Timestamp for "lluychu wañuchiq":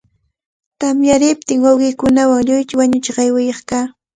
2.47-3.17